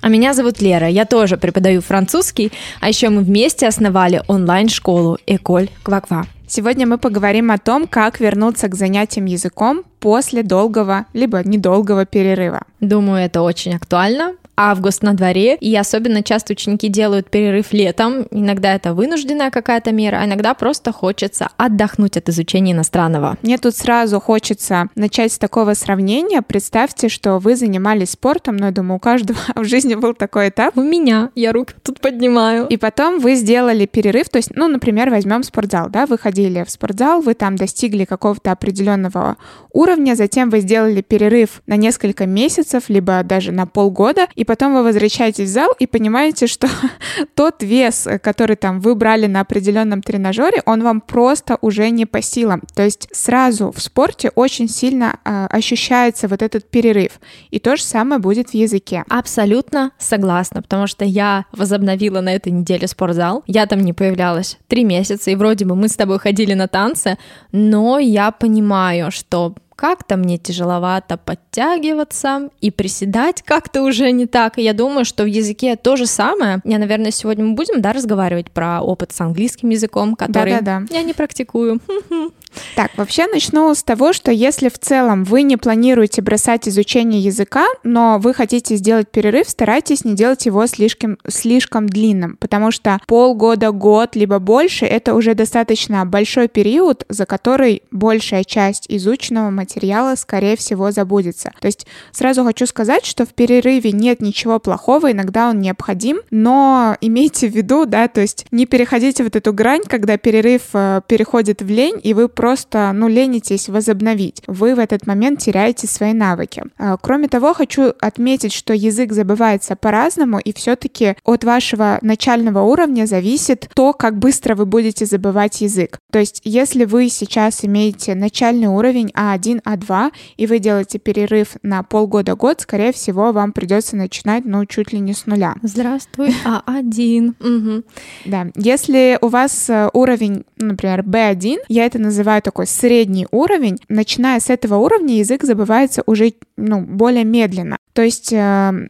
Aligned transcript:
А 0.00 0.08
меня 0.08 0.32
зовут 0.32 0.60
Лера, 0.60 0.88
я 0.88 1.04
тоже 1.04 1.36
преподаю 1.36 1.80
французский, 1.80 2.52
а 2.80 2.88
еще 2.88 3.08
мы 3.08 3.22
вместе 3.22 3.66
основали 3.66 4.22
онлайн-школу 4.28 5.18
Эколь 5.26 5.68
Кваква. 5.82 6.26
Сегодня 6.46 6.86
мы 6.86 6.98
поговорим 6.98 7.50
о 7.50 7.58
том, 7.58 7.86
как 7.86 8.20
вернуться 8.20 8.68
к 8.68 8.74
занятиям 8.74 9.26
языком 9.26 9.82
после 10.00 10.42
долгого 10.42 11.06
либо 11.12 11.42
недолгого 11.42 12.06
перерыва. 12.06 12.62
Думаю, 12.80 13.24
это 13.24 13.42
очень 13.42 13.74
актуально, 13.74 14.34
август 14.58 15.02
на 15.02 15.14
дворе, 15.14 15.56
и 15.56 15.74
особенно 15.76 16.24
часто 16.24 16.52
ученики 16.52 16.88
делают 16.88 17.30
перерыв 17.30 17.72
летом. 17.72 18.26
Иногда 18.32 18.74
это 18.74 18.92
вынужденная 18.92 19.50
какая-то 19.50 19.92
мера, 19.92 20.18
а 20.20 20.26
иногда 20.26 20.52
просто 20.54 20.92
хочется 20.92 21.48
отдохнуть 21.56 22.16
от 22.16 22.28
изучения 22.28 22.72
иностранного. 22.72 23.38
Мне 23.42 23.56
тут 23.58 23.76
сразу 23.76 24.18
хочется 24.18 24.88
начать 24.96 25.32
с 25.32 25.38
такого 25.38 25.74
сравнения. 25.74 26.42
Представьте, 26.42 27.08
что 27.08 27.38
вы 27.38 27.54
занимались 27.54 28.10
спортом, 28.10 28.56
но 28.56 28.66
я 28.66 28.72
думаю, 28.72 28.96
у 28.96 29.00
каждого 29.00 29.38
в 29.54 29.64
жизни 29.64 29.94
был 29.94 30.12
такой 30.12 30.48
этап. 30.48 30.76
У 30.76 30.82
меня, 30.82 31.30
я 31.36 31.52
руки 31.52 31.74
тут 31.84 32.00
поднимаю. 32.00 32.66
И 32.66 32.76
потом 32.76 33.20
вы 33.20 33.36
сделали 33.36 33.86
перерыв, 33.86 34.28
то 34.28 34.38
есть, 34.38 34.50
ну, 34.56 34.66
например, 34.66 35.10
возьмем 35.10 35.44
спортзал, 35.44 35.88
да, 35.88 36.06
вы 36.06 36.18
ходили 36.18 36.64
в 36.64 36.70
спортзал, 36.70 37.20
вы 37.20 37.34
там 37.34 37.54
достигли 37.54 38.04
какого-то 38.04 38.50
определенного 38.50 39.36
уровня, 39.72 40.14
затем 40.16 40.50
вы 40.50 40.60
сделали 40.60 41.00
перерыв 41.00 41.62
на 41.66 41.76
несколько 41.76 42.26
месяцев, 42.26 42.84
либо 42.88 43.22
даже 43.22 43.52
на 43.52 43.66
полгода, 43.66 44.26
и 44.34 44.47
потом 44.48 44.72
вы 44.72 44.82
возвращаетесь 44.82 45.50
в 45.50 45.52
зал 45.52 45.68
и 45.78 45.86
понимаете, 45.86 46.46
что 46.46 46.68
тот 47.34 47.62
вес, 47.62 48.08
который 48.22 48.56
там 48.56 48.80
вы 48.80 48.94
брали 48.94 49.26
на 49.26 49.40
определенном 49.40 50.00
тренажере, 50.02 50.62
он 50.64 50.82
вам 50.82 51.02
просто 51.02 51.58
уже 51.60 51.90
не 51.90 52.06
по 52.06 52.22
силам. 52.22 52.62
То 52.74 52.82
есть 52.82 53.08
сразу 53.12 53.70
в 53.70 53.80
спорте 53.80 54.30
очень 54.34 54.68
сильно 54.68 55.20
э, 55.24 55.46
ощущается 55.50 56.28
вот 56.28 56.40
этот 56.40 56.64
перерыв. 56.70 57.20
И 57.50 57.58
то 57.58 57.76
же 57.76 57.82
самое 57.82 58.20
будет 58.20 58.50
в 58.50 58.54
языке. 58.54 59.04
Абсолютно 59.10 59.92
согласна, 59.98 60.62
потому 60.62 60.86
что 60.86 61.04
я 61.04 61.44
возобновила 61.52 62.22
на 62.22 62.34
этой 62.34 62.50
неделе 62.50 62.88
спортзал. 62.88 63.44
Я 63.46 63.66
там 63.66 63.80
не 63.80 63.92
появлялась 63.92 64.56
три 64.66 64.82
месяца, 64.82 65.30
и 65.30 65.34
вроде 65.34 65.66
бы 65.66 65.76
мы 65.76 65.88
с 65.88 65.96
тобой 65.96 66.18
ходили 66.18 66.54
на 66.54 66.68
танцы, 66.68 67.18
но 67.52 67.98
я 67.98 68.30
понимаю, 68.30 69.10
что 69.10 69.54
как-то 69.78 70.16
мне 70.16 70.38
тяжеловато 70.38 71.16
подтягиваться 71.16 72.50
и 72.60 72.72
приседать 72.72 73.42
как-то 73.42 73.82
уже 73.82 74.10
не 74.10 74.26
так. 74.26 74.58
И 74.58 74.62
я 74.62 74.72
думаю, 74.72 75.04
что 75.04 75.22
в 75.22 75.28
языке 75.28 75.76
то 75.76 75.94
же 75.94 76.06
самое. 76.06 76.60
Я, 76.64 76.78
наверное, 76.78 77.12
сегодня 77.12 77.44
мы 77.44 77.54
будем, 77.54 77.80
да, 77.80 77.92
разговаривать 77.92 78.50
про 78.50 78.80
опыт 78.80 79.12
с 79.12 79.20
английским 79.20 79.68
языком, 79.68 80.16
который 80.16 80.54
Да-да-да. 80.54 80.92
я 80.92 81.04
не 81.04 81.12
практикую. 81.12 81.80
Так, 82.74 82.90
вообще 82.96 83.26
начну 83.26 83.74
с 83.74 83.82
того, 83.82 84.12
что 84.12 84.30
если 84.30 84.68
в 84.68 84.78
целом 84.78 85.24
вы 85.24 85.42
не 85.42 85.56
планируете 85.56 86.22
бросать 86.22 86.68
изучение 86.68 87.20
языка, 87.20 87.66
но 87.82 88.18
вы 88.18 88.34
хотите 88.34 88.76
сделать 88.76 89.08
перерыв, 89.08 89.48
старайтесь 89.48 90.04
не 90.04 90.14
делать 90.14 90.46
его 90.46 90.66
слишком, 90.66 91.18
слишком 91.26 91.88
длинным, 91.88 92.36
потому 92.36 92.70
что 92.70 93.00
полгода, 93.06 93.70
год, 93.72 94.16
либо 94.16 94.38
больше— 94.38 94.84
это 94.86 95.14
уже 95.14 95.34
достаточно 95.34 96.04
большой 96.06 96.48
период, 96.48 97.04
за 97.08 97.26
который 97.26 97.82
большая 97.90 98.44
часть 98.44 98.86
изученного 98.88 99.50
материала, 99.50 100.14
скорее 100.14 100.56
всего, 100.56 100.90
забудется. 100.90 101.52
То 101.60 101.66
есть 101.66 101.86
сразу 102.12 102.44
хочу 102.44 102.66
сказать, 102.66 103.04
что 103.04 103.26
в 103.26 103.30
перерыве 103.30 103.92
нет 103.92 104.20
ничего 104.20 104.58
плохого, 104.58 105.12
иногда 105.12 105.50
он 105.50 105.60
необходим, 105.60 106.18
но 106.30 106.96
имейте 107.00 107.48
в 107.48 107.54
виду, 107.54 107.86
да, 107.86 108.08
то 108.08 108.20
есть 108.20 108.46
не 108.50 108.66
переходите 108.66 109.24
вот 109.24 109.36
эту 109.36 109.52
грань, 109.52 109.82
когда 109.86 110.16
перерыв 110.16 110.62
э, 110.72 111.02
переходит 111.06 111.62
в 111.62 111.68
лень, 111.68 112.00
и 112.02 112.14
вы 112.14 112.28
просто, 112.38 112.92
ну, 112.94 113.08
ленитесь 113.08 113.68
возобновить. 113.68 114.42
Вы 114.46 114.76
в 114.76 114.78
этот 114.78 115.08
момент 115.08 115.40
теряете 115.40 115.88
свои 115.88 116.12
навыки. 116.12 116.62
А, 116.78 116.96
Кроме 116.96 117.26
того, 117.26 117.52
хочу 117.52 117.92
отметить, 118.00 118.52
что 118.52 118.72
язык 118.72 119.12
забывается 119.12 119.74
по-разному, 119.74 120.38
и 120.38 120.52
все-таки 120.52 121.16
от 121.24 121.42
вашего 121.42 121.98
начального 122.00 122.60
уровня 122.60 123.06
зависит 123.06 123.68
то, 123.74 123.92
как 123.92 124.20
быстро 124.20 124.54
вы 124.54 124.66
будете 124.66 125.04
забывать 125.04 125.62
язык. 125.62 125.98
То 126.12 126.20
есть, 126.20 126.40
если 126.44 126.84
вы 126.84 127.08
сейчас 127.08 127.64
имеете 127.64 128.14
начальный 128.14 128.68
уровень 128.68 129.10
А1, 129.16 129.64
А2, 129.64 130.12
и 130.36 130.46
вы 130.46 130.60
делаете 130.60 131.00
перерыв 131.00 131.56
на 131.64 131.82
полгода-год, 131.82 132.60
скорее 132.60 132.92
всего, 132.92 133.32
вам 133.32 133.50
придется 133.50 133.96
начинать, 133.96 134.44
ну, 134.44 134.64
чуть 134.64 134.92
ли 134.92 135.00
не 135.00 135.12
с 135.12 135.26
нуля. 135.26 135.56
Здравствуй, 135.64 136.28
А1. 136.44 137.34
Мгм. 137.40 137.84
Да, 138.26 138.46
если 138.54 139.18
у 139.20 139.26
вас 139.26 139.68
э, 139.68 139.88
уровень, 139.92 140.44
например, 140.56 141.00
B1, 141.00 141.62
я 141.66 141.84
это 141.84 141.98
называю 141.98 142.27
такой 142.40 142.66
средний 142.66 143.26
уровень, 143.30 143.78
начиная 143.88 144.40
с 144.40 144.50
этого 144.50 144.76
уровня 144.76 145.16
язык 145.16 145.44
забывается 145.44 146.02
уже, 146.06 146.34
ну, 146.56 146.80
более 146.80 147.24
медленно. 147.24 147.78
То 147.92 148.02
есть 148.02 148.32
э, 148.32 148.88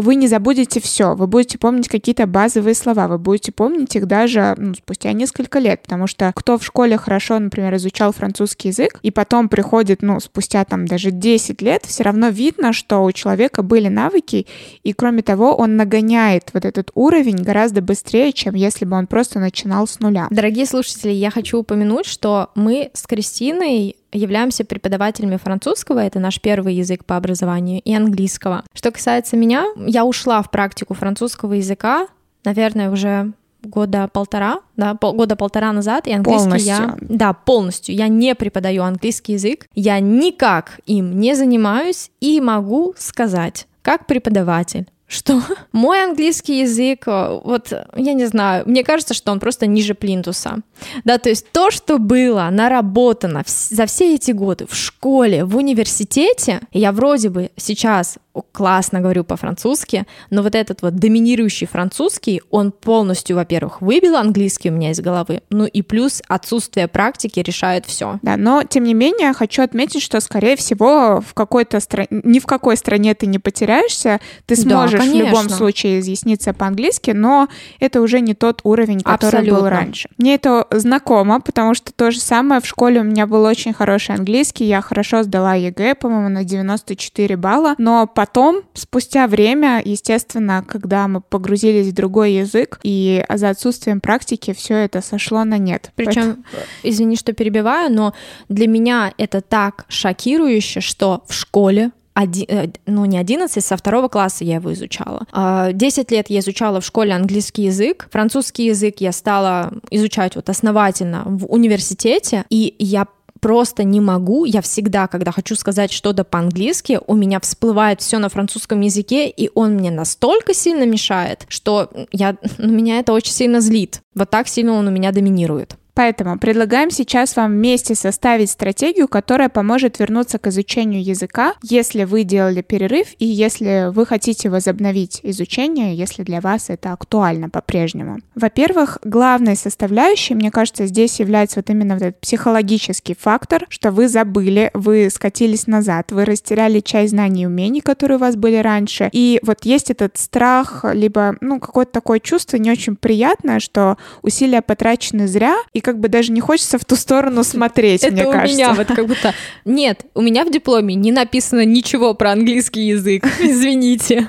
вы 0.00 0.14
не 0.14 0.28
забудете 0.28 0.80
все, 0.80 1.14
вы 1.14 1.26
будете 1.26 1.58
помнить 1.58 1.88
какие-то 1.88 2.26
базовые 2.26 2.74
слова, 2.74 3.08
вы 3.08 3.18
будете 3.18 3.52
помнить 3.52 3.94
их 3.96 4.06
даже 4.06 4.54
ну, 4.58 4.74
спустя 4.74 5.12
несколько 5.12 5.58
лет, 5.58 5.82
потому 5.82 6.06
что 6.06 6.32
кто 6.34 6.58
в 6.58 6.64
школе 6.64 6.96
хорошо, 6.96 7.38
например, 7.38 7.74
изучал 7.76 8.12
французский 8.12 8.68
язык, 8.68 8.98
и 9.02 9.10
потом 9.10 9.48
приходит, 9.48 10.02
ну, 10.02 10.20
спустя 10.20 10.64
там 10.64 10.86
даже 10.86 11.10
10 11.10 11.62
лет, 11.62 11.84
все 11.86 12.02
равно 12.02 12.28
видно, 12.28 12.72
что 12.72 13.04
у 13.04 13.12
человека 13.12 13.62
были 13.62 13.88
навыки, 13.88 14.46
и 14.82 14.92
кроме 14.92 15.22
того, 15.22 15.54
он 15.54 15.76
нагоняет 15.76 16.50
вот 16.52 16.64
этот 16.64 16.90
уровень 16.94 17.36
гораздо 17.36 17.82
быстрее, 17.82 18.32
чем 18.32 18.54
если 18.54 18.84
бы 18.84 18.96
он 18.96 19.06
просто 19.06 19.38
начинал 19.38 19.86
с 19.86 20.00
нуля. 20.00 20.26
Дорогие 20.30 20.66
слушатели, 20.66 21.12
я 21.12 21.30
хочу 21.30 21.58
упомянуть, 21.58 22.06
что 22.06 22.50
мы 22.54 22.90
с 22.94 23.06
Кристиной 23.06 23.96
являемся 24.12 24.64
преподавателями 24.64 25.36
французского, 25.36 26.00
это 26.00 26.18
наш 26.18 26.40
первый 26.40 26.74
язык 26.74 27.04
по 27.04 27.16
образованию, 27.16 27.80
и 27.82 27.94
английского. 27.94 28.64
Что 28.72 28.90
касается 28.90 29.36
меня, 29.36 29.66
я 29.76 30.04
ушла 30.04 30.42
в 30.42 30.50
практику 30.50 30.94
французского 30.94 31.54
языка, 31.54 32.08
наверное, 32.44 32.90
уже 32.90 33.32
года 33.62 34.08
полтора, 34.08 34.60
да, 34.76 34.94
пол, 34.94 35.12
года 35.12 35.36
полтора 35.36 35.72
назад, 35.72 36.06
и 36.06 36.12
английский 36.12 36.64
я... 36.64 36.78
Полностью. 36.78 37.08
Да, 37.08 37.32
полностью. 37.32 37.94
Я 37.94 38.08
не 38.08 38.34
преподаю 38.34 38.82
английский 38.82 39.34
язык, 39.34 39.66
я 39.74 40.00
никак 40.00 40.80
им 40.86 41.18
не 41.20 41.34
занимаюсь 41.34 42.10
и 42.20 42.40
могу 42.40 42.94
сказать, 42.96 43.66
как 43.82 44.06
преподаватель, 44.06 44.86
что 45.10 45.42
мой 45.72 46.04
английский 46.04 46.60
язык, 46.60 47.02
э, 47.06 47.40
вот, 47.42 47.72
я 47.96 48.12
не 48.12 48.26
знаю, 48.26 48.62
мне 48.66 48.84
кажется, 48.84 49.12
что 49.12 49.32
он 49.32 49.40
просто 49.40 49.66
ниже 49.66 49.94
плинтуса. 49.94 50.58
Да, 51.04 51.18
то 51.18 51.28
есть 51.28 51.50
то, 51.50 51.70
что 51.70 51.98
было 51.98 52.48
наработано 52.50 53.42
за 53.46 53.86
все 53.86 54.14
эти 54.14 54.30
годы 54.30 54.66
в 54.66 54.74
школе, 54.74 55.44
в 55.44 55.56
университете, 55.56 56.60
я 56.72 56.92
вроде 56.92 57.28
бы 57.28 57.50
сейчас 57.56 58.18
классно 58.52 59.00
говорю 59.00 59.24
по-французски, 59.24 60.06
но 60.30 60.42
вот 60.42 60.54
этот 60.54 60.82
вот 60.82 60.94
доминирующий 60.94 61.66
французский, 61.66 62.42
он 62.50 62.70
полностью, 62.72 63.36
во-первых, 63.36 63.80
выбил 63.80 64.16
английский 64.16 64.70
у 64.70 64.72
меня 64.72 64.90
из 64.92 65.00
головы, 65.00 65.42
ну 65.50 65.66
и 65.66 65.82
плюс 65.82 66.22
отсутствие 66.28 66.86
практики 66.88 67.40
решает 67.40 67.86
все. 67.86 68.18
Да, 68.22 68.36
но 68.36 68.62
тем 68.62 68.84
не 68.84 68.94
менее 68.94 69.32
хочу 69.32 69.62
отметить, 69.62 70.02
что 70.02 70.20
скорее 70.20 70.56
всего 70.56 71.20
в 71.20 71.34
какой-то 71.34 71.80
стране, 71.80 72.08
ни 72.10 72.38
в 72.38 72.46
какой 72.46 72.76
стране 72.76 73.14
ты 73.14 73.26
не 73.26 73.38
потеряешься, 73.38 74.20
ты 74.46 74.54
Да, 74.99 74.99
сможешь 75.04 75.22
в 75.22 75.26
любом 75.26 75.36
конечно. 75.42 75.56
случае 75.56 76.00
изъясниться 76.00 76.52
по-английски, 76.52 77.10
но 77.10 77.48
это 77.78 78.00
уже 78.00 78.20
не 78.20 78.34
тот 78.34 78.60
уровень, 78.64 79.00
который 79.00 79.40
был 79.48 79.56
Абсолютно. 79.56 79.70
раньше. 79.70 80.08
Мне 80.18 80.34
это 80.34 80.66
знакомо, 80.70 81.40
потому 81.40 81.74
что 81.74 81.92
то 81.92 82.10
же 82.10 82.20
самое 82.20 82.60
в 82.60 82.66
школе 82.66 83.00
у 83.00 83.04
меня 83.04 83.26
был 83.26 83.44
очень 83.44 83.72
хороший 83.72 84.14
английский, 84.14 84.64
я 84.64 84.80
хорошо 84.80 85.22
сдала 85.22 85.54
ЕГЭ, 85.54 85.94
по-моему, 85.94 86.28
на 86.28 86.44
94 86.44 87.36
балла, 87.36 87.74
но 87.78 88.06
потом, 88.06 88.62
спустя 88.74 89.26
время, 89.26 89.82
естественно, 89.84 90.64
когда 90.66 91.08
мы 91.08 91.20
погрузились 91.20 91.88
в 91.88 91.94
другой 91.94 92.32
язык, 92.32 92.78
и 92.82 93.24
за 93.28 93.50
отсутствием 93.50 94.00
практики 94.00 94.52
все 94.52 94.74
это 94.74 95.00
сошло 95.00 95.44
на 95.44 95.58
нет. 95.58 95.92
Причем, 95.94 96.44
извини, 96.82 97.16
что 97.16 97.32
перебиваю, 97.32 97.92
но 97.92 98.14
для 98.48 98.66
меня 98.66 99.12
это 99.18 99.40
так 99.40 99.84
шокирующе, 99.88 100.80
что 100.80 101.22
в 101.26 101.34
школе 101.34 101.90
оди- 102.22 102.46
э, 102.48 102.68
ну 102.86 103.04
не 103.04 103.18
11, 103.18 103.64
со 103.64 103.76
второго 103.76 104.08
класса 104.08 104.44
я 104.44 104.56
его 104.56 104.72
изучала. 104.72 105.26
А, 105.32 105.72
10 105.72 106.10
лет 106.10 106.30
я 106.30 106.40
изучала 106.40 106.80
в 106.80 106.84
школе 106.84 107.12
английский 107.12 107.64
язык, 107.64 108.08
французский 108.10 108.66
язык 108.66 108.96
я 108.98 109.12
стала 109.12 109.72
изучать 109.90 110.36
вот 110.36 110.48
основательно 110.48 111.22
в 111.26 111.46
университете, 111.46 112.44
и 112.50 112.74
я 112.78 113.06
просто 113.40 113.84
не 113.84 114.00
могу. 114.00 114.44
Я 114.44 114.60
всегда, 114.60 115.06
когда 115.06 115.32
хочу 115.32 115.56
сказать 115.56 115.90
что-то 115.90 116.24
по-английски, 116.24 117.00
у 117.06 117.14
меня 117.14 117.40
всплывает 117.40 118.00
все 118.00 118.18
на 118.18 118.28
французском 118.28 118.80
языке, 118.80 119.28
и 119.28 119.50
он 119.54 119.74
мне 119.74 119.90
настолько 119.90 120.54
сильно 120.54 120.84
мешает, 120.84 121.46
что 121.48 121.90
я, 122.12 122.36
ну, 122.58 122.70
меня 122.70 122.98
это 122.98 123.12
очень 123.12 123.32
сильно 123.32 123.60
злит. 123.60 124.00
Вот 124.14 124.30
так 124.30 124.46
сильно 124.48 124.72
он 124.72 124.86
у 124.86 124.90
меня 124.90 125.10
доминирует. 125.12 125.76
Поэтому 125.94 126.38
предлагаем 126.38 126.90
сейчас 126.90 127.36
вам 127.36 127.52
вместе 127.52 127.94
составить 127.94 128.50
стратегию, 128.50 129.08
которая 129.08 129.48
поможет 129.48 129.98
вернуться 129.98 130.38
к 130.38 130.46
изучению 130.48 131.02
языка, 131.02 131.54
если 131.62 132.04
вы 132.04 132.24
делали 132.24 132.62
перерыв 132.62 133.08
и 133.18 133.26
если 133.26 133.90
вы 133.90 134.06
хотите 134.06 134.50
возобновить 134.50 135.20
изучение, 135.22 135.94
если 135.94 136.22
для 136.22 136.40
вас 136.40 136.70
это 136.70 136.92
актуально 136.92 137.48
по-прежнему. 137.48 138.18
Во-первых, 138.34 138.98
главной 139.04 139.56
составляющей, 139.56 140.34
мне 140.34 140.50
кажется, 140.50 140.86
здесь 140.86 141.20
является 141.20 141.58
вот 141.60 141.70
именно 141.70 141.94
этот 141.94 142.20
психологический 142.20 143.16
фактор, 143.18 143.66
что 143.68 143.90
вы 143.90 144.08
забыли, 144.08 144.70
вы 144.74 145.08
скатились 145.10 145.66
назад, 145.66 146.12
вы 146.12 146.24
растеряли 146.24 146.80
часть 146.80 147.10
знаний 147.10 147.42
и 147.42 147.46
умений, 147.46 147.80
которые 147.80 148.16
у 148.18 148.20
вас 148.20 148.36
были 148.36 148.56
раньше. 148.56 149.08
И 149.12 149.40
вот 149.42 149.64
есть 149.64 149.90
этот 149.90 150.16
страх, 150.16 150.84
либо, 150.92 151.36
ну, 151.40 151.60
какое-то 151.60 151.92
такое 151.92 152.20
чувство 152.20 152.56
не 152.56 152.70
очень 152.70 152.96
приятное, 152.96 153.60
что 153.60 153.96
усилия 154.22 154.62
потрачены 154.62 155.26
зря, 155.26 155.56
и 155.72 155.79
и 155.80 155.82
как 155.82 155.98
бы 155.98 156.08
даже 156.08 156.30
не 156.30 156.42
хочется 156.42 156.78
в 156.78 156.84
ту 156.84 156.94
сторону 156.94 157.42
смотреть, 157.42 158.04
Это 158.04 158.12
мне 158.12 158.26
у 158.26 158.32
кажется. 158.32 158.54
меня 158.54 158.74
вот 158.74 158.86
как 158.88 159.06
будто... 159.06 159.32
Нет, 159.64 160.04
у 160.14 160.20
меня 160.20 160.44
в 160.44 160.50
дипломе 160.50 160.94
не 160.94 161.10
написано 161.10 161.64
ничего 161.64 162.12
про 162.12 162.32
английский 162.32 162.88
язык, 162.88 163.26
извините. 163.40 164.28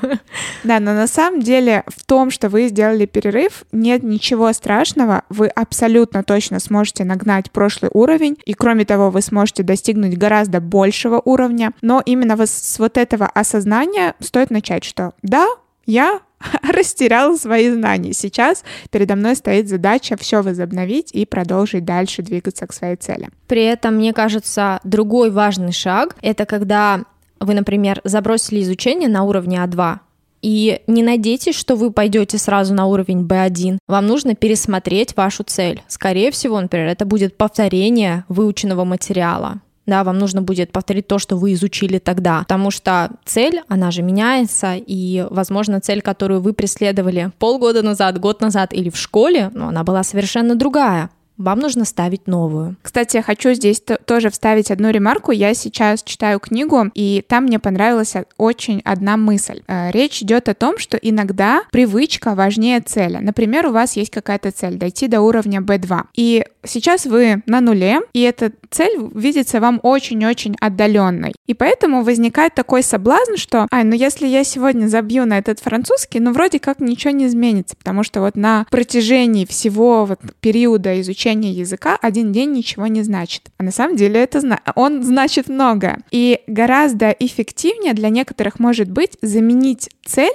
Да, 0.63 0.79
но 0.79 0.93
на 0.93 1.07
самом 1.07 1.41
деле 1.41 1.83
в 1.87 2.05
том, 2.05 2.31
что 2.31 2.47
вы 2.47 2.69
сделали 2.69 3.05
перерыв, 3.05 3.65
нет 3.73 4.01
ничего 4.01 4.53
страшного. 4.53 5.23
Вы 5.27 5.47
абсолютно 5.47 6.23
точно 6.23 6.61
сможете 6.61 7.03
нагнать 7.03 7.51
прошлый 7.51 7.91
уровень, 7.93 8.37
и 8.45 8.53
кроме 8.53 8.85
того, 8.85 9.09
вы 9.09 9.21
сможете 9.21 9.63
достигнуть 9.63 10.17
гораздо 10.17 10.61
большего 10.61 11.21
уровня. 11.25 11.73
Но 11.81 12.01
именно 12.05 12.37
с 12.45 12.79
вот 12.79 12.97
этого 12.97 13.27
осознания 13.27 14.15
стоит 14.21 14.51
начать, 14.51 14.85
что 14.85 15.11
да, 15.21 15.47
я 15.85 16.21
растерял 16.63 17.37
свои 17.37 17.69
знания. 17.69 18.13
Сейчас 18.13 18.63
передо 18.89 19.15
мной 19.15 19.35
стоит 19.35 19.69
задача 19.69 20.15
все 20.17 20.41
возобновить 20.41 21.11
и 21.11 21.25
продолжить 21.25 21.85
дальше 21.85 22.21
двигаться 22.21 22.67
к 22.67 22.73
своей 22.73 22.95
цели. 22.95 23.29
При 23.47 23.63
этом, 23.63 23.95
мне 23.95 24.13
кажется, 24.13 24.79
другой 24.83 25.31
важный 25.31 25.71
шаг— 25.71 26.15
это 26.21 26.45
когда 26.45 27.03
вы, 27.39 27.53
например, 27.53 28.01
забросили 28.03 28.61
изучение 28.61 29.09
на 29.09 29.23
уровне 29.23 29.57
А2, 29.57 29.99
и 30.41 30.81
не 30.87 31.03
надейтесь, 31.03 31.55
что 31.55 31.75
вы 31.75 31.91
пойдете 31.91 32.37
сразу 32.37 32.73
на 32.73 32.87
уровень 32.87 33.25
B1. 33.25 33.77
Вам 33.87 34.07
нужно 34.07 34.35
пересмотреть 34.35 35.15
вашу 35.15 35.43
цель. 35.43 35.83
Скорее 35.87 36.31
всего, 36.31 36.59
например, 36.59 36.87
это 36.87 37.05
будет 37.05 37.37
повторение 37.37 38.25
выученного 38.27 38.83
материала 38.83 39.61
да, 39.85 40.03
вам 40.03 40.19
нужно 40.19 40.41
будет 40.41 40.71
повторить 40.71 41.07
то, 41.07 41.19
что 41.19 41.37
вы 41.37 41.53
изучили 41.53 41.97
тогда, 41.97 42.39
потому 42.39 42.71
что 42.71 43.11
цель, 43.25 43.61
она 43.67 43.91
же 43.91 44.01
меняется, 44.01 44.75
и, 44.75 45.25
возможно, 45.29 45.81
цель, 45.81 46.01
которую 46.01 46.41
вы 46.41 46.53
преследовали 46.53 47.31
полгода 47.39 47.81
назад, 47.81 48.19
год 48.19 48.41
назад 48.41 48.73
или 48.73 48.89
в 48.89 48.97
школе, 48.97 49.49
ну, 49.53 49.67
она 49.67 49.83
была 49.83 50.03
совершенно 50.03 50.55
другая 50.55 51.09
вам 51.41 51.59
нужно 51.59 51.85
ставить 51.85 52.27
новую. 52.27 52.75
Кстати, 52.81 53.17
я 53.17 53.23
хочу 53.23 53.53
здесь 53.53 53.81
тоже 54.05 54.29
вставить 54.29 54.71
одну 54.71 54.89
ремарку. 54.89 55.31
Я 55.31 55.53
сейчас 55.53 56.03
читаю 56.03 56.39
книгу, 56.39 56.85
и 56.93 57.23
там 57.27 57.45
мне 57.45 57.59
понравилась 57.59 58.13
очень 58.37 58.81
одна 58.85 59.17
мысль. 59.17 59.61
Э, 59.67 59.91
речь 59.91 60.21
идет 60.21 60.49
о 60.49 60.53
том, 60.53 60.77
что 60.77 60.97
иногда 60.97 61.63
привычка 61.71 62.35
важнее 62.35 62.81
цели. 62.81 63.17
Например, 63.17 63.67
у 63.67 63.71
вас 63.71 63.95
есть 63.95 64.11
какая-то 64.11 64.51
цель— 64.51 64.75
дойти 64.77 65.07
до 65.07 65.21
уровня 65.21 65.59
B2. 65.59 66.03
И 66.15 66.45
сейчас 66.63 67.05
вы 67.05 67.41
на 67.45 67.61
нуле, 67.61 68.01
и 68.13 68.21
эта 68.21 68.51
цель 68.69 68.97
видится 69.13 69.59
вам 69.59 69.79
очень-очень 69.83 70.55
отдаленной. 70.59 71.33
И 71.47 71.53
поэтому 71.53 72.03
возникает 72.03 72.55
такой 72.55 72.83
соблазн, 72.83 73.35
что, 73.35 73.67
ай, 73.71 73.83
ну 73.83 73.95
если 73.95 74.27
я 74.27 74.43
сегодня 74.43 74.87
забью 74.87 75.25
на 75.25 75.37
этот 75.37 75.59
французский, 75.59 76.19
ну 76.19 76.31
вроде 76.31 76.59
как 76.59 76.79
ничего 76.79 77.11
не 77.11 77.27
изменится, 77.27 77.75
потому 77.75 78.03
что 78.03 78.21
вот 78.21 78.35
на 78.35 78.65
протяжении 78.69 79.45
всего 79.45 80.05
вот 80.05 80.19
периода 80.39 80.99
изучения 81.01 81.30
изучение 81.31 81.51
языка 81.53 81.97
один 82.01 82.31
день 82.31 82.51
ничего 82.51 82.87
не 82.87 83.03
значит. 83.03 83.49
А 83.57 83.63
на 83.63 83.71
самом 83.71 83.95
деле 83.95 84.21
это 84.21 84.41
зна- 84.41 84.61
он 84.75 85.03
значит 85.03 85.47
много. 85.49 85.97
И 86.11 86.39
гораздо 86.47 87.09
эффективнее 87.09 87.93
для 87.93 88.09
некоторых 88.09 88.59
может 88.59 88.89
быть 88.89 89.17
заменить 89.21 89.89
цель 90.05 90.33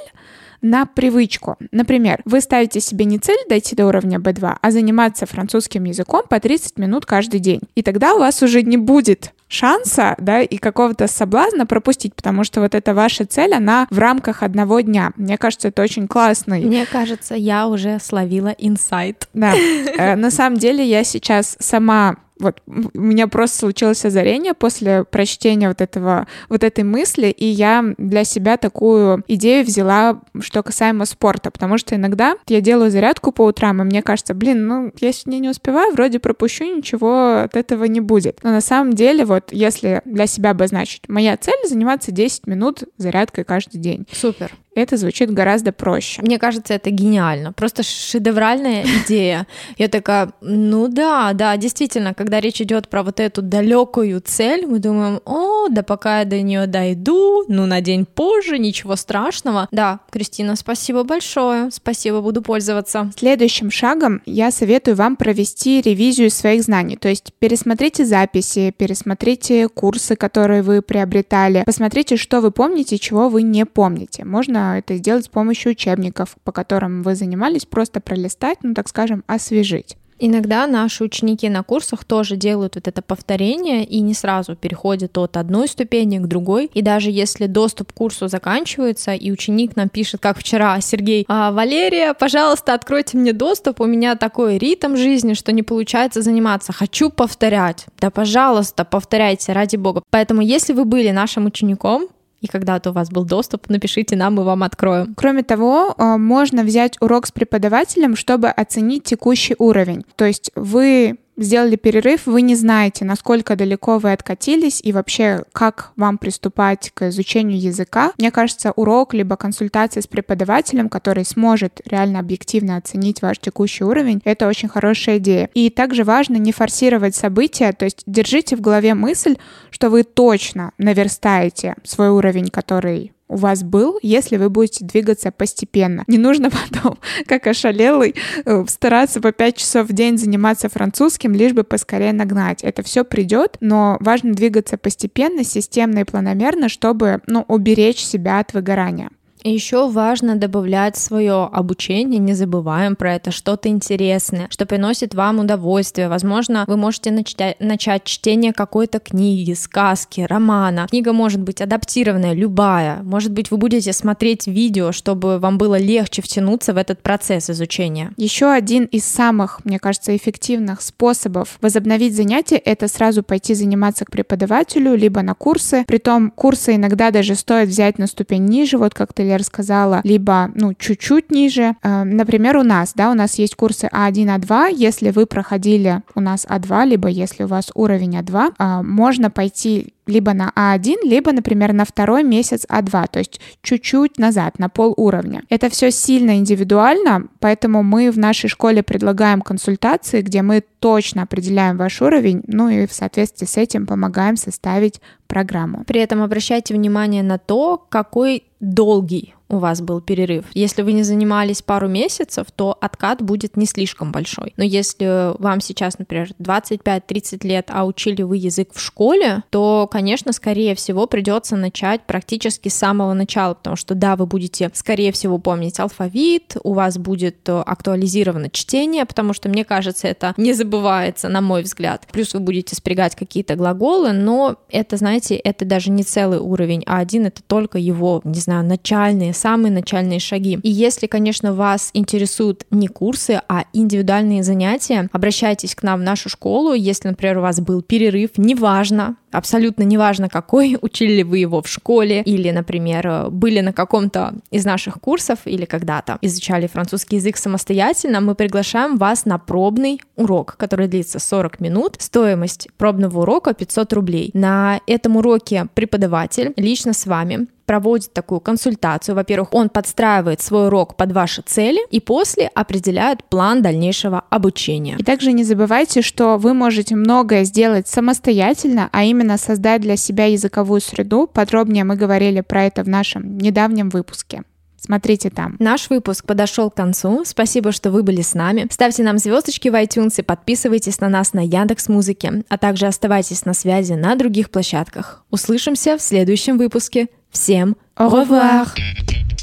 на 0.70 0.84
привычку. 0.84 1.56
Например, 1.70 2.20
вы 2.24 2.40
ставите 2.40 2.80
себе 2.80 3.04
не 3.04 3.18
цель 3.18 3.38
дойти 3.48 3.76
до 3.76 3.86
уровня 3.86 4.18
B2, 4.18 4.56
а 4.60 4.70
заниматься 4.70 5.26
французским 5.26 5.84
языком 5.84 6.22
по 6.28 6.40
30 6.40 6.78
минут 6.78 7.06
каждый 7.06 7.40
день. 7.40 7.60
И 7.74 7.82
тогда 7.82 8.14
у 8.14 8.18
вас 8.18 8.42
уже 8.42 8.62
не 8.62 8.76
будет 8.76 9.32
шанса, 9.48 10.16
да, 10.18 10.42
и 10.42 10.56
какого-то 10.56 11.06
соблазна 11.06 11.66
пропустить, 11.66 12.14
потому 12.14 12.42
что 12.42 12.60
вот 12.60 12.74
эта 12.74 12.94
ваша 12.94 13.24
цель, 13.26 13.54
она 13.54 13.86
в 13.90 13.98
рамках 13.98 14.42
одного 14.42 14.80
дня. 14.80 15.12
Мне 15.16 15.38
кажется, 15.38 15.68
это 15.68 15.82
очень 15.82 16.08
классно. 16.08 16.56
Мне 16.56 16.84
кажется, 16.84 17.36
я 17.36 17.68
уже 17.68 17.98
словила 18.00 18.54
инсайт. 18.58 19.28
Да, 19.34 19.54
э, 19.54 20.16
на 20.16 20.32
самом 20.32 20.58
деле 20.58 20.84
я 20.84 21.04
сейчас 21.04 21.56
сама 21.60 22.16
вот 22.38 22.62
у 22.66 23.00
меня 23.00 23.28
просто 23.28 23.58
случилось 23.58 24.04
озарение 24.04 24.54
после 24.54 25.04
прочтения 25.04 25.68
вот 25.68 25.80
этого, 25.80 26.26
вот 26.48 26.64
этой 26.64 26.84
мысли, 26.84 27.28
и 27.28 27.46
я 27.46 27.94
для 27.98 28.24
себя 28.24 28.56
такую 28.56 29.24
идею 29.28 29.64
взяла, 29.64 30.20
что 30.40 30.62
касаемо 30.62 31.04
спорта, 31.06 31.50
потому 31.50 31.78
что 31.78 31.94
иногда 31.94 32.36
я 32.48 32.60
делаю 32.60 32.90
зарядку 32.90 33.32
по 33.32 33.42
утрам, 33.42 33.80
и 33.80 33.84
мне 33.84 34.02
кажется, 34.02 34.34
блин, 34.34 34.66
ну, 34.66 34.92
я 35.00 35.12
сегодня 35.12 35.38
не 35.38 35.48
успеваю, 35.48 35.92
вроде 35.92 36.18
пропущу, 36.18 36.64
ничего 36.64 37.40
от 37.44 37.56
этого 37.56 37.84
не 37.84 38.00
будет. 38.00 38.40
Но 38.42 38.50
на 38.50 38.60
самом 38.60 38.94
деле, 38.94 39.24
вот, 39.24 39.52
если 39.52 40.02
для 40.04 40.26
себя 40.26 40.50
обозначить, 40.50 41.08
моя 41.08 41.36
цель 41.36 41.66
заниматься 41.66 42.12
10 42.12 42.46
минут 42.46 42.84
зарядкой 42.98 43.44
каждый 43.44 43.78
день. 43.78 44.06
Супер 44.12 44.50
это 44.76 44.96
звучит 44.96 45.32
гораздо 45.32 45.72
проще. 45.72 46.22
Мне 46.22 46.38
кажется, 46.38 46.74
это 46.74 46.90
гениально. 46.90 47.52
Просто 47.52 47.82
шедевральная 47.82 48.84
идея. 49.06 49.46
Я 49.78 49.88
такая, 49.88 50.32
ну 50.40 50.88
да, 50.88 51.32
да, 51.32 51.56
действительно, 51.56 52.14
когда 52.14 52.40
речь 52.40 52.60
идет 52.60 52.88
про 52.88 53.02
вот 53.02 53.20
эту 53.20 53.42
далекую 53.42 54.20
цель, 54.20 54.66
мы 54.66 54.78
думаем, 54.78 55.20
о, 55.24 55.68
да 55.68 55.82
пока 55.82 56.20
я 56.20 56.24
до 56.24 56.40
нее 56.40 56.66
дойду, 56.66 57.44
ну 57.48 57.66
на 57.66 57.80
день 57.80 58.04
позже, 58.04 58.58
ничего 58.58 58.96
страшного. 58.96 59.68
Да, 59.70 60.00
Кристина, 60.10 60.56
спасибо 60.56 61.04
большое, 61.04 61.70
спасибо, 61.70 62.20
буду 62.20 62.42
пользоваться. 62.42 63.10
Следующим 63.16 63.70
шагом 63.70 64.22
я 64.26 64.50
советую 64.50 64.96
вам 64.96 65.16
провести 65.16 65.80
ревизию 65.80 66.30
своих 66.30 66.62
знаний, 66.62 66.96
то 66.96 67.08
есть 67.08 67.32
пересмотрите 67.38 68.04
записи, 68.04 68.74
пересмотрите 68.76 69.68
курсы, 69.68 70.16
которые 70.16 70.62
вы 70.62 70.82
приобретали, 70.82 71.62
посмотрите, 71.64 72.16
что 72.16 72.40
вы 72.40 72.50
помните, 72.50 72.98
чего 72.98 73.28
вы 73.28 73.42
не 73.42 73.64
помните. 73.64 74.24
Можно 74.24 74.65
это 74.74 74.96
сделать 74.96 75.26
с 75.26 75.28
помощью 75.28 75.72
учебников, 75.72 76.36
по 76.44 76.52
которым 76.52 77.02
вы 77.02 77.14
занимались, 77.14 77.66
просто 77.66 78.00
пролистать, 78.00 78.58
ну 78.62 78.74
так 78.74 78.88
скажем, 78.88 79.24
освежить. 79.26 79.96
Иногда 80.18 80.66
наши 80.66 81.04
ученики 81.04 81.48
на 81.48 81.62
курсах 81.62 82.04
тоже 82.04 82.36
делают 82.36 82.76
вот 82.76 82.88
это 82.88 83.02
повторение 83.02 83.84
и 83.84 84.00
не 84.00 84.14
сразу 84.14 84.56
переходят 84.56 85.18
от 85.18 85.36
одной 85.36 85.68
ступени 85.68 86.18
к 86.18 86.26
другой. 86.26 86.70
И 86.72 86.80
даже 86.80 87.10
если 87.10 87.46
доступ 87.46 87.92
к 87.92 87.94
курсу 87.94 88.28
заканчивается, 88.28 89.12
и 89.12 89.30
ученик 89.30 89.76
нам 89.76 89.90
пишет, 89.90 90.20
как 90.22 90.38
вчера, 90.38 90.80
Сергей, 90.80 91.26
а, 91.28 91.52
Валерия, 91.52 92.14
пожалуйста, 92.14 92.72
откройте 92.72 93.18
мне 93.18 93.34
доступ, 93.34 93.80
у 93.80 93.84
меня 93.84 94.16
такой 94.16 94.56
ритм 94.56 94.96
жизни, 94.96 95.34
что 95.34 95.52
не 95.52 95.62
получается 95.62 96.22
заниматься, 96.22 96.72
хочу 96.72 97.10
повторять. 97.10 97.86
Да, 98.00 98.10
пожалуйста, 98.10 98.86
повторяйте, 98.86 99.52
ради 99.52 99.76
бога. 99.76 100.02
Поэтому, 100.10 100.40
если 100.40 100.72
вы 100.72 100.86
были 100.86 101.10
нашим 101.10 101.44
учеником, 101.44 102.08
и 102.40 102.46
когда-то 102.46 102.90
у 102.90 102.92
вас 102.92 103.10
был 103.10 103.24
доступ, 103.24 103.68
напишите 103.68 104.16
нам, 104.16 104.34
мы 104.34 104.44
вам 104.44 104.62
откроем. 104.62 105.14
Кроме 105.16 105.42
того, 105.42 105.94
э, 105.96 106.16
можно 106.16 106.62
взять 106.62 106.96
урок 107.00 107.26
с 107.26 107.32
преподавателем, 107.32 108.16
чтобы 108.16 108.48
оценить 108.48 109.04
текущий 109.04 109.56
уровень. 109.58 110.04
То 110.16 110.24
есть 110.24 110.50
вы 110.54 111.18
сделали 111.36 111.76
перерыв, 111.76 112.26
вы 112.26 112.42
не 112.42 112.54
знаете, 112.54 113.04
насколько 113.04 113.56
далеко 113.56 113.98
вы 113.98 114.12
откатились 114.12 114.80
и 114.82 114.92
вообще, 114.92 115.44
как 115.52 115.92
вам 115.96 116.18
приступать 116.18 116.90
к 116.94 117.08
изучению 117.08 117.60
языка. 117.60 118.12
Мне 118.18 118.30
кажется, 118.30 118.72
урок 118.72 119.14
либо 119.14 119.36
консультация 119.36 120.00
с 120.00 120.06
преподавателем, 120.06 120.88
который 120.88 121.24
сможет 121.24 121.80
реально 121.84 122.20
объективно 122.20 122.76
оценить 122.76 123.22
ваш 123.22 123.38
текущий 123.38 123.84
уровень, 123.84 124.20
это 124.24 124.48
очень 124.48 124.68
хорошая 124.68 125.18
идея. 125.18 125.50
И 125.54 125.70
также 125.70 126.04
важно 126.04 126.36
не 126.36 126.52
форсировать 126.52 127.14
события, 127.14 127.72
то 127.72 127.84
есть 127.84 128.02
держите 128.06 128.56
в 128.56 128.60
голове 128.60 128.94
мысль, 128.94 129.36
что 129.70 129.90
вы 129.90 130.04
точно 130.04 130.72
наверстаете 130.78 131.74
свой 131.84 132.10
уровень, 132.10 132.48
который 132.48 133.12
у 133.28 133.36
вас 133.36 133.62
был, 133.62 133.98
если 134.02 134.36
вы 134.36 134.50
будете 134.50 134.84
двигаться 134.84 135.30
постепенно. 135.32 136.04
Не 136.06 136.18
нужно 136.18 136.50
потом, 136.72 136.98
как 137.26 137.46
ошалелый, 137.46 138.14
э, 138.44 138.64
стараться 138.68 139.20
по 139.20 139.32
5 139.32 139.56
часов 139.56 139.88
в 139.88 139.92
день 139.92 140.18
заниматься 140.18 140.68
французским, 140.68 141.32
лишь 141.34 141.52
бы 141.52 141.64
поскорее 141.64 142.12
нагнать. 142.12 142.62
Это 142.62 142.82
все 142.82 143.04
придет, 143.04 143.56
но 143.60 143.96
важно 144.00 144.32
двигаться 144.32 144.76
постепенно, 144.78 145.44
системно 145.44 146.00
и 146.00 146.04
планомерно, 146.04 146.68
чтобы 146.68 147.20
ну, 147.26 147.44
уберечь 147.48 148.04
себя 148.04 148.38
от 148.40 148.52
выгорания. 148.54 149.10
Еще 149.48 149.88
важно 149.88 150.34
добавлять 150.34 150.96
свое 150.96 151.48
обучение, 151.52 152.18
не 152.18 152.34
забываем 152.34 152.96
про 152.96 153.14
это, 153.14 153.30
что-то 153.30 153.68
интересное, 153.68 154.48
что 154.50 154.66
приносит 154.66 155.14
вам 155.14 155.38
удовольствие. 155.38 156.08
Возможно, 156.08 156.64
вы 156.66 156.76
можете 156.76 157.12
начать, 157.12 157.54
начать 157.60 158.02
чтение 158.02 158.52
какой-то 158.52 158.98
книги, 158.98 159.52
сказки, 159.52 160.22
романа. 160.22 160.88
Книга 160.90 161.12
может 161.12 161.40
быть 161.40 161.60
адаптированная, 161.60 162.32
любая. 162.32 163.04
Может 163.04 163.30
быть, 163.30 163.52
вы 163.52 163.56
будете 163.56 163.92
смотреть 163.92 164.48
видео, 164.48 164.90
чтобы 164.90 165.38
вам 165.38 165.58
было 165.58 165.78
легче 165.78 166.22
втянуться 166.22 166.74
в 166.74 166.76
этот 166.76 167.00
процесс 167.00 167.48
изучения. 167.48 168.10
Еще 168.16 168.46
один 168.46 168.86
из 168.86 169.04
самых, 169.04 169.64
мне 169.64 169.78
кажется, 169.78 170.16
эффективных 170.16 170.82
способов 170.82 171.58
возобновить 171.60 172.16
занятия— 172.16 172.56
это 172.64 172.88
сразу 172.88 173.22
пойти 173.22 173.54
заниматься 173.54 174.06
к 174.06 174.10
преподавателю, 174.10 174.96
либо 174.96 175.22
на 175.22 175.34
курсы. 175.34 175.84
Притом 175.86 176.32
курсы 176.32 176.74
иногда 176.74 177.12
даже 177.12 177.36
стоит 177.36 177.68
взять 177.68 177.98
на 177.98 178.08
ступень 178.08 178.44
ниже, 178.46 178.76
вот 178.76 178.92
как 178.92 179.12
ты, 179.12 179.35
Лер, 179.36 179.44
сказала, 179.44 180.00
либо, 180.04 180.50
ну, 180.54 180.72
чуть-чуть 180.74 181.30
ниже. 181.30 181.76
Э, 181.82 182.04
например, 182.04 182.56
у 182.56 182.62
нас, 182.62 182.92
да, 182.94 183.10
у 183.10 183.14
нас 183.14 183.38
есть 183.38 183.54
курсы 183.54 183.88
А1, 183.92 184.38
А2. 184.38 184.74
Если 184.74 185.10
вы 185.10 185.26
проходили 185.26 186.02
у 186.14 186.20
нас 186.20 186.46
А2, 186.48 186.86
либо 186.86 187.08
если 187.08 187.44
у 187.44 187.46
вас 187.46 187.70
уровень 187.74 188.18
А2, 188.18 188.52
э, 188.58 188.82
можно 188.82 189.30
пойти 189.30 189.92
либо 190.06 190.32
на 190.32 190.52
А1, 190.56 190.96
либо, 191.04 191.32
например, 191.32 191.72
на 191.72 191.84
второй 191.84 192.22
месяц 192.22 192.66
А2, 192.68 193.06
то 193.10 193.18
есть 193.18 193.40
чуть-чуть 193.62 194.18
назад, 194.18 194.58
на 194.58 194.68
пол 194.68 194.94
уровня. 194.96 195.42
Это 195.48 195.68
все 195.70 195.90
сильно 195.90 196.36
индивидуально, 196.36 197.28
поэтому 197.40 197.82
мы 197.82 198.10
в 198.10 198.18
нашей 198.18 198.48
школе 198.48 198.82
предлагаем 198.82 199.42
консультации, 199.42 200.22
где 200.22 200.42
мы 200.42 200.62
точно 200.80 201.22
определяем 201.22 201.76
ваш 201.76 202.02
уровень, 202.02 202.42
ну 202.46 202.68
и 202.68 202.86
в 202.86 202.92
соответствии 202.92 203.46
с 203.46 203.56
этим 203.56 203.86
помогаем 203.86 204.36
составить 204.36 205.00
программу. 205.26 205.84
При 205.84 206.00
этом 206.00 206.22
обращайте 206.22 206.74
внимание 206.74 207.22
на 207.22 207.38
то, 207.38 207.84
какой 207.88 208.44
долгий 208.60 209.35
у 209.48 209.58
вас 209.58 209.80
был 209.80 210.00
перерыв. 210.00 210.44
Если 210.54 210.82
вы 210.82 210.92
не 210.92 211.02
занимались 211.02 211.62
пару 211.62 211.88
месяцев, 211.88 212.46
то 212.54 212.76
откат 212.80 213.22
будет 213.22 213.56
не 213.56 213.66
слишком 213.66 214.12
большой. 214.12 214.52
Но 214.56 214.64
если 214.64 215.32
вам 215.40 215.60
сейчас, 215.60 215.98
например, 215.98 216.30
25-30 216.40 217.46
лет, 217.46 217.66
а 217.70 217.84
учили 217.84 218.22
вы 218.22 218.38
язык 218.38 218.70
в 218.72 218.80
школе, 218.80 219.42
то, 219.50 219.88
конечно, 219.90 220.32
скорее 220.32 220.74
всего 220.74 221.06
придется 221.06 221.56
начать 221.56 222.02
практически 222.06 222.68
с 222.68 222.74
самого 222.74 223.12
начала, 223.12 223.54
потому 223.54 223.76
что, 223.76 223.94
да, 223.94 224.16
вы 224.16 224.26
будете, 224.26 224.70
скорее 224.74 225.12
всего, 225.12 225.38
помнить 225.38 225.78
алфавит, 225.78 226.56
у 226.62 226.72
вас 226.72 226.98
будет 226.98 227.48
э, 227.48 227.60
актуализировано 227.60 228.50
чтение, 228.50 229.04
потому 229.04 229.32
что, 229.32 229.48
мне 229.48 229.64
кажется, 229.64 230.08
это 230.08 230.34
не 230.36 230.52
забывается, 230.52 231.28
на 231.28 231.40
мой 231.40 231.62
взгляд. 231.62 232.06
Плюс 232.12 232.34
вы 232.34 232.40
будете 232.40 232.74
спрягать 232.74 233.14
какие-то 233.14 233.54
глаголы, 233.54 234.12
но 234.12 234.56
это, 234.70 234.96
знаете, 234.96 235.36
это 235.36 235.64
даже 235.64 235.90
не 235.90 236.02
целый 236.02 236.38
уровень, 236.38 236.82
а 236.86 236.98
один 236.98 237.26
это 237.26 237.42
только 237.42 237.78
его, 237.78 238.20
не 238.24 238.40
знаю, 238.40 238.64
начальные 238.64 239.32
самые 239.36 239.72
начальные 239.72 240.18
шаги. 240.18 240.58
И 240.62 240.70
если, 240.70 241.06
конечно, 241.06 241.52
вас 241.52 241.90
интересуют 241.94 242.66
не 242.72 242.88
курсы, 242.88 243.40
а 243.48 243.64
индивидуальные 243.72 244.42
занятия, 244.42 245.08
обращайтесь 245.12 245.76
к 245.76 245.84
нам 245.84 246.00
в 246.00 246.02
нашу 246.02 246.28
школу. 246.28 246.72
Если, 246.72 247.08
например, 247.08 247.38
у 247.38 247.42
вас 247.42 247.60
был 247.60 247.82
перерыв, 247.82 248.30
неважно, 248.36 249.16
абсолютно 249.36 249.82
неважно 249.82 250.28
какой, 250.28 250.78
учили 250.82 251.16
ли 251.16 251.24
вы 251.24 251.38
его 251.38 251.62
в 251.62 251.68
школе 251.68 252.22
или, 252.22 252.50
например, 252.50 253.30
были 253.30 253.60
на 253.60 253.72
каком-то 253.72 254.34
из 254.50 254.64
наших 254.64 255.00
курсов 255.00 255.40
или 255.44 255.64
когда-то 255.64 256.18
изучали 256.22 256.66
французский 256.66 257.16
язык 257.16 257.36
самостоятельно, 257.36 258.20
мы 258.20 258.34
приглашаем 258.34 258.96
вас 258.96 259.24
на 259.24 259.38
пробный 259.38 260.00
урок, 260.16 260.56
который 260.56 260.88
длится 260.88 261.18
40 261.18 261.60
минут. 261.60 261.96
Стоимость 261.98 262.68
пробного 262.76 263.20
урока 263.20 263.54
500 263.54 263.92
рублей. 263.92 264.30
На 264.34 264.80
этом 264.86 265.16
уроке 265.16 265.66
преподаватель 265.74 266.52
лично 266.56 266.92
с 266.92 267.06
вами 267.06 267.46
проводит 267.66 268.12
такую 268.12 268.40
консультацию. 268.40 269.14
Во-первых, 269.14 269.52
он 269.52 269.68
подстраивает 269.68 270.40
свой 270.40 270.68
урок 270.68 270.96
под 270.96 271.12
ваши 271.12 271.42
цели 271.42 271.80
и 271.90 272.00
после 272.00 272.46
определяет 272.54 273.24
план 273.24 273.60
дальнейшего 273.60 274.22
обучения. 274.30 274.96
И 274.98 275.02
также 275.02 275.32
не 275.32 275.44
забывайте, 275.44 276.00
что 276.00 276.38
вы 276.38 276.54
можете 276.54 276.94
многое 276.94 277.44
сделать 277.44 277.88
самостоятельно, 277.88 278.88
а 278.92 279.04
именно 279.04 279.25
именно 279.26 279.38
создать 279.38 279.82
для 279.82 279.96
себя 279.96 280.26
языковую 280.26 280.80
среду. 280.80 281.26
Подробнее 281.26 281.84
мы 281.84 281.96
говорили 281.96 282.42
про 282.42 282.64
это 282.64 282.84
в 282.84 282.88
нашем 282.88 283.38
недавнем 283.38 283.88
выпуске. 283.88 284.42
Смотрите 284.78 285.30
там. 285.30 285.56
Наш 285.58 285.90
выпуск 285.90 286.26
подошел 286.26 286.70
к 286.70 286.76
концу. 286.76 287.24
Спасибо, 287.24 287.72
что 287.72 287.90
вы 287.90 288.04
были 288.04 288.22
с 288.22 288.34
нами. 288.34 288.68
Ставьте 288.70 289.02
нам 289.02 289.18
звездочки 289.18 289.68
в 289.68 289.74
iTunes 289.74 290.14
и 290.18 290.22
подписывайтесь 290.22 291.00
на 291.00 291.08
нас 291.08 291.32
на 291.32 291.40
Яндекс 291.44 291.88
Музыке, 291.88 292.44
а 292.48 292.56
также 292.56 292.86
оставайтесь 292.86 293.44
на 293.44 293.54
связи 293.54 293.94
на 293.94 294.14
других 294.14 294.50
площадках. 294.50 295.24
Услышимся 295.30 295.96
в 295.96 296.02
следующем 296.02 296.56
выпуске. 296.56 297.08
Всем 297.30 297.76
au 297.96 298.08
revoir! 298.08 298.68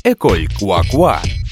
Quoi 0.05 0.47
Quoi 0.59 1.42